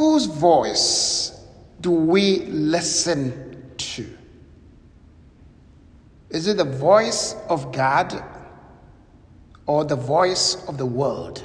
[0.00, 1.38] whose voice
[1.82, 4.08] do we listen to?
[6.30, 8.24] Is it the voice of God
[9.66, 11.44] or the voice of the world?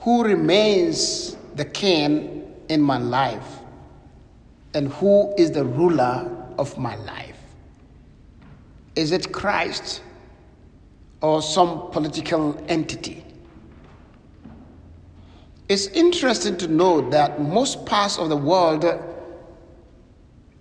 [0.00, 3.60] Who remains the king in my life?
[4.74, 6.28] And who is the ruler
[6.58, 7.40] of my life?
[8.96, 10.02] Is it Christ
[11.22, 13.24] or some political entity?
[15.70, 18.84] It's interesting to note that most parts of the world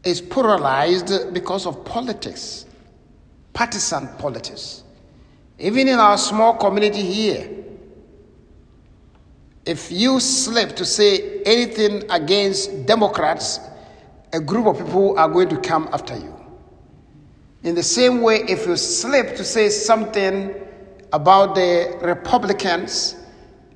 [0.04, 2.68] is polarized because of politics,
[3.52, 4.84] partisan politics.
[5.58, 7.50] Even in our small community here,
[9.66, 13.60] if you slip to say anything against Democrats,
[14.32, 16.36] a group of people are going to come after you.
[17.64, 20.54] In the same way, if you slip to say something
[21.12, 23.16] about the Republicans,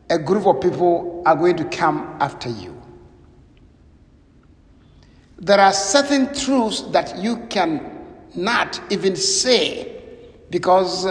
[0.09, 2.79] a group of people are going to come after you.
[5.39, 8.05] There are certain truths that you can
[8.35, 10.01] not even say
[10.49, 11.07] because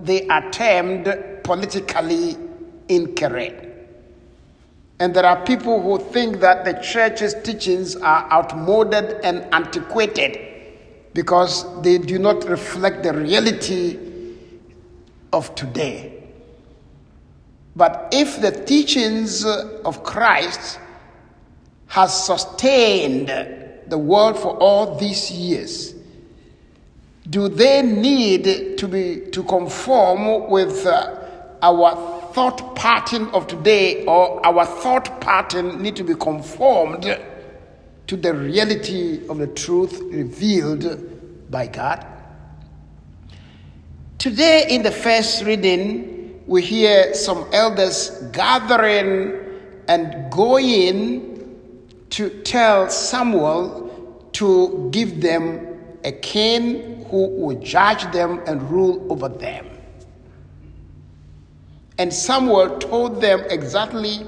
[0.00, 1.04] they are termed
[1.42, 2.36] politically
[2.88, 3.66] incorrect.
[5.00, 10.38] And there are people who think that the church's teachings are outmoded and antiquated
[11.12, 13.98] because they do not reflect the reality
[15.32, 16.23] of today.
[17.76, 20.78] But if the teachings of Christ
[21.88, 23.28] has sustained
[23.86, 25.94] the world for all these years,
[27.28, 31.16] do they need to be to conform with uh,
[31.62, 31.96] our
[32.32, 37.18] thought pattern of today or our thought pattern need to be conformed
[38.06, 42.06] to the reality of the truth revealed by God?
[44.18, 46.13] Today in the first reading
[46.46, 49.40] we hear some elders gathering
[49.88, 51.58] and going
[52.10, 59.28] to tell Samuel to give them a king who would judge them and rule over
[59.28, 59.66] them.
[61.98, 64.26] And Samuel told them exactly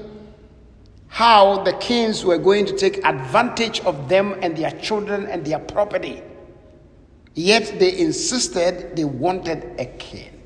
[1.07, 5.59] how the kings were going to take advantage of them and their children and their
[5.59, 6.21] property.
[7.35, 10.36] Yet they insisted they wanted a king.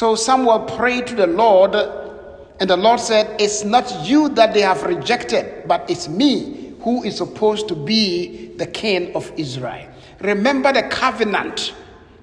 [0.00, 4.62] So Samuel prayed to the Lord, and the Lord said, It's not you that they
[4.62, 9.86] have rejected, but it's me who is supposed to be the king of Israel.
[10.20, 11.74] Remember the covenant.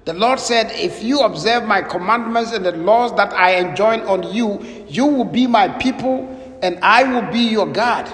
[0.06, 4.24] The Lord said, If you observe my commandments and the laws that I enjoin on
[4.24, 8.10] you, you will be my people, and I will be your God.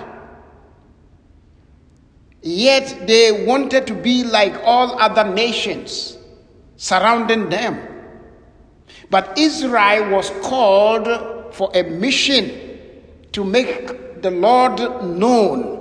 [2.43, 6.19] Yet they wanted to be like all other nations
[6.77, 7.94] surrounding them.
[9.11, 12.79] But Israel was called for a mission
[13.33, 15.75] to make the Lord known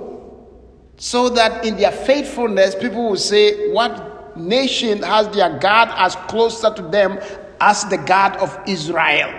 [0.96, 6.72] so that in their faithfulness, people will say, What nation has their God as closer
[6.74, 7.18] to them
[7.60, 9.32] as the God of Israel?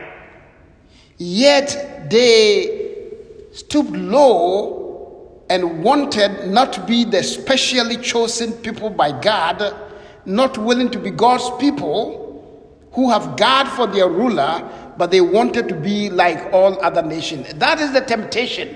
[1.17, 3.09] Yet they
[3.53, 9.75] stooped low and wanted not to be the specially chosen people by God,
[10.25, 12.25] not willing to be God's people
[12.96, 17.54] who have God for their ruler, but they wanted to be like all other nations.
[17.56, 18.76] That is the temptation.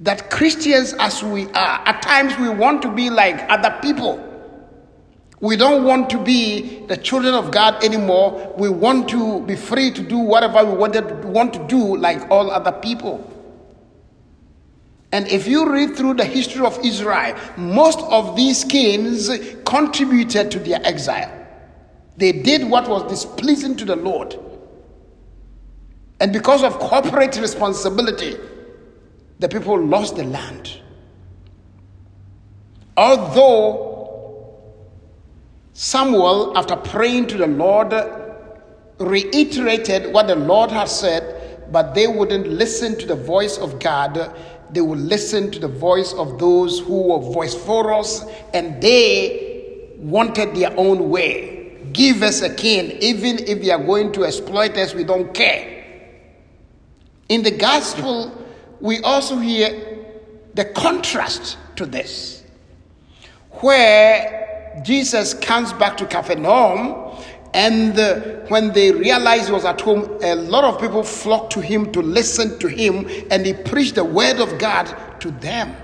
[0.00, 4.20] That Christians, as we are, at times we want to be like other people.
[5.40, 8.52] We don't want to be the children of God anymore.
[8.58, 12.50] We want to be free to do whatever we wanted, want to do like all
[12.50, 13.30] other people.
[15.12, 19.30] And if you read through the history of Israel, most of these kings
[19.64, 21.43] contributed to their exile.
[22.16, 24.38] They did what was displeasing to the Lord.
[26.20, 28.36] And because of corporate responsibility,
[29.40, 30.80] the people lost the land.
[32.96, 33.94] Although
[35.72, 37.92] Samuel, after praying to the Lord,
[38.98, 44.32] reiterated what the Lord had said, but they wouldn't listen to the voice of God.
[44.70, 49.90] They would listen to the voice of those who were voice for us, and they
[49.98, 51.53] wanted their own way.
[51.94, 55.84] Give us a king, even if they are going to exploit us, we don't care.
[57.28, 58.32] In the gospel,
[58.80, 60.04] we also hear
[60.54, 62.42] the contrast to this,
[63.60, 67.16] where Jesus comes back to Capernaum,
[67.54, 71.60] and uh, when they realized he was at home, a lot of people flocked to
[71.60, 75.76] him to listen to him, and he preached the word of God to them.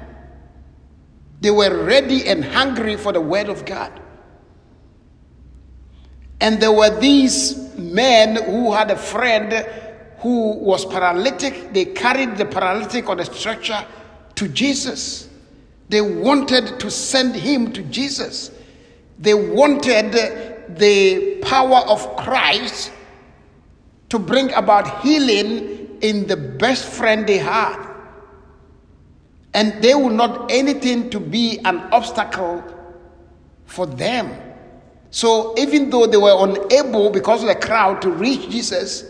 [1.40, 4.02] They were ready and hungry for the word of God.
[6.40, 9.66] And there were these men who had a friend
[10.20, 13.86] who was paralytic, they carried the paralytic on a stretcher
[14.34, 15.28] to Jesus.
[15.88, 18.50] They wanted to send him to Jesus.
[19.18, 20.12] They wanted
[20.78, 22.92] the power of Christ
[24.10, 27.86] to bring about healing in the best friend they had.
[29.52, 32.62] And they would not anything to be an obstacle
[33.66, 34.49] for them.
[35.10, 39.04] So even though they were unable because of the crowd to reach Jesus,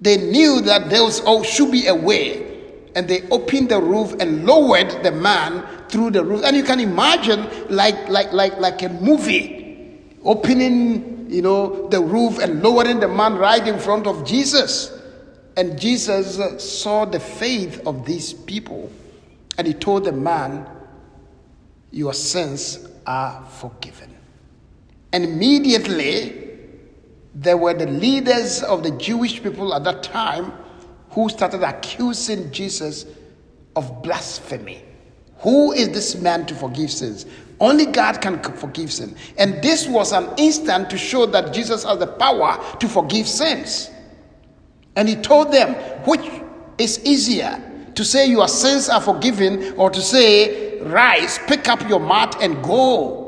[0.00, 2.54] they knew that there was oh, should be a way.
[2.94, 6.42] And they opened the roof and lowered the man through the roof.
[6.44, 12.38] And you can imagine like like like like a movie opening, you know, the roof
[12.38, 14.92] and lowering the man right in front of Jesus.
[15.56, 18.90] And Jesus uh, saw the faith of these people.
[19.58, 20.66] And he told the man,
[21.90, 24.15] Your sins are forgiven.
[25.16, 26.46] And immediately,
[27.34, 30.52] there were the leaders of the Jewish people at that time
[31.08, 33.06] who started accusing Jesus
[33.76, 34.84] of blasphemy.
[35.38, 37.24] Who is this man to forgive sins?
[37.60, 39.16] Only God can forgive sin.
[39.38, 43.88] And this was an instant to show that Jesus has the power to forgive sins.
[44.96, 46.30] And he told them, which
[46.76, 47.58] is easier,
[47.94, 52.62] to say your sins are forgiven or to say, rise, pick up your mat and
[52.62, 53.25] go?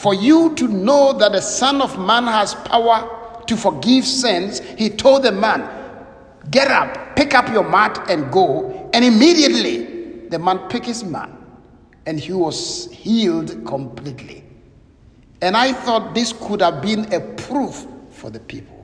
[0.00, 4.88] For you to know that the Son of Man has power to forgive sins, he
[4.88, 5.68] told the man,
[6.50, 8.88] Get up, pick up your mat, and go.
[8.94, 11.28] And immediately the man picked his mat
[12.06, 14.42] and he was healed completely.
[15.42, 18.80] And I thought this could have been a proof for the people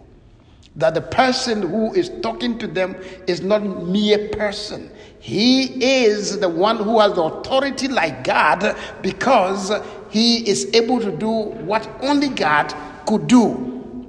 [0.76, 2.94] that the person who is talking to them
[3.26, 4.90] is not mere person.
[5.18, 9.70] He is the one who has the authority like God because
[10.16, 12.74] he is able to do what only God
[13.04, 14.08] could do.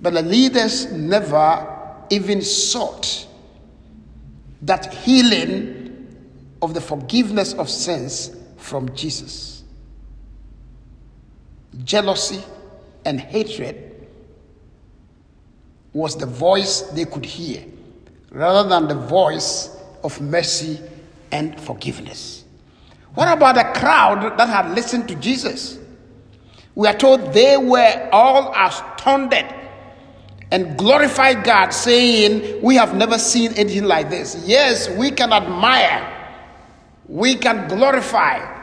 [0.00, 3.26] But the leaders never even sought
[4.62, 6.06] that healing
[6.62, 9.64] of the forgiveness of sins from Jesus.
[11.82, 12.44] Jealousy
[13.04, 14.06] and hatred
[15.94, 17.64] was the voice they could hear
[18.30, 20.78] rather than the voice of mercy
[21.32, 22.45] and forgiveness.
[23.16, 25.78] What about the crowd that had listened to Jesus?
[26.74, 29.46] We are told they were all astounded
[30.50, 34.44] and glorified God, saying, We have never seen anything like this.
[34.46, 36.06] Yes, we can admire,
[37.08, 38.62] we can glorify,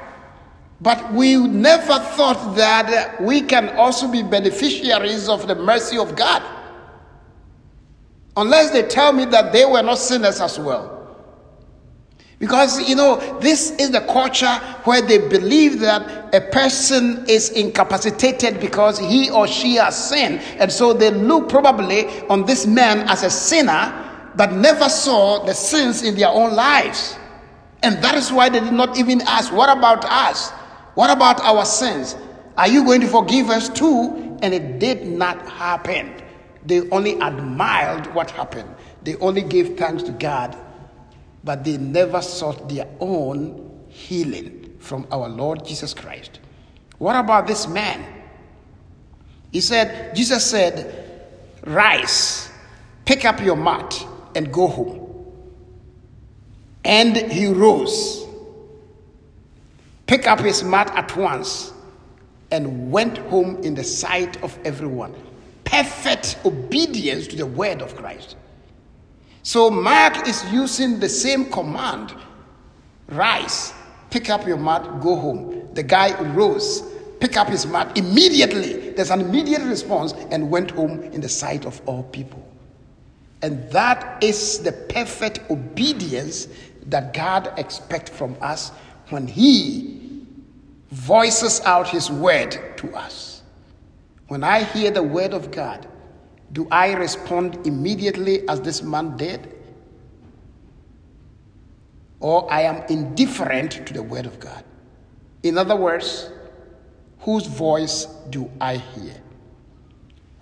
[0.79, 6.43] but we never thought that we can also be beneficiaries of the mercy of God.
[8.37, 10.92] Unless they tell me that they were not sinners as well.
[12.39, 14.53] Because, you know, this is the culture
[14.83, 20.41] where they believe that a person is incapacitated because he or she has sinned.
[20.59, 24.03] And so they look probably on this man as a sinner,
[24.35, 27.17] that never saw the sins in their own lives.
[27.83, 30.51] And that is why they did not even ask, What about us?
[30.95, 32.15] What about our sins?
[32.57, 34.37] Are you going to forgive us too?
[34.41, 36.13] And it did not happen.
[36.65, 40.57] They only admired what happened, they only gave thanks to God
[41.43, 46.39] but they never sought their own healing from our Lord Jesus Christ.
[46.97, 48.05] What about this man?
[49.51, 51.29] He said, Jesus said,
[51.65, 52.49] Rise,
[53.05, 54.99] pick up your mat, and go home.
[56.83, 58.25] And he rose,
[60.07, 61.71] picked up his mat at once,
[62.51, 65.15] and went home in the sight of everyone.
[65.63, 68.35] Perfect obedience to the word of Christ.
[69.43, 72.15] So Mark is using the same command
[73.09, 73.73] rise,
[74.09, 75.69] pick up your mat, go home.
[75.73, 76.81] The guy rose,
[77.19, 77.97] pick up his mat.
[77.97, 82.43] Immediately, there's an immediate response and went home in the sight of all people.
[83.41, 86.47] And that is the perfect obedience
[86.87, 88.69] that God expects from us
[89.09, 90.25] when He
[90.91, 93.41] voices out His word to us.
[94.29, 95.85] When I hear the word of God,
[96.53, 99.53] do I respond immediately as this man did?
[102.19, 104.63] Or I am indifferent to the word of God?
[105.41, 106.29] In other words,
[107.19, 109.15] whose voice do I hear?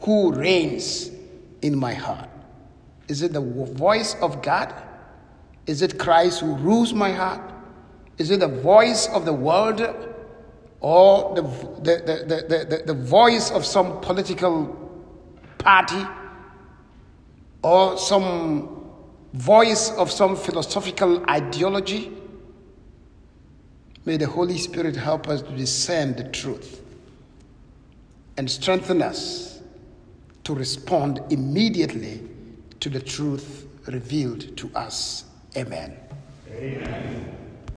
[0.01, 1.09] Who reigns
[1.61, 2.29] in my heart?
[3.07, 4.73] Is it the voice of God?
[5.65, 7.41] Is it Christ who rules my heart?
[8.17, 9.81] Is it the voice of the world
[10.81, 14.80] or the, the, the, the, the, voice of some political
[15.63, 16.05] party
[17.63, 18.81] or some
[19.33, 22.11] voice of some philosophical ideology.
[24.05, 26.81] May the Holy Spirit help us to discern the truth
[28.37, 29.61] and strengthen us
[30.43, 32.21] to respond immediately
[32.79, 35.25] to the truth revealed to us.
[35.55, 35.95] Amen.
[36.49, 37.40] Amen.